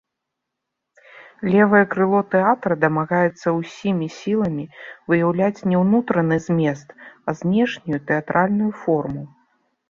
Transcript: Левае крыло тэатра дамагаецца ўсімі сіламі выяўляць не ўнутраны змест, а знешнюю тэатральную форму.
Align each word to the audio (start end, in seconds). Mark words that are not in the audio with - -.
Левае 1.55 1.81
крыло 1.91 2.21
тэатра 2.35 2.77
дамагаецца 2.85 3.47
ўсімі 3.59 4.07
сіламі 4.21 4.65
выяўляць 5.13 5.59
не 5.73 5.77
ўнутраны 5.83 6.35
змест, 6.47 6.87
а 7.27 7.37
знешнюю 7.43 7.99
тэатральную 8.11 8.71
форму. 8.81 9.23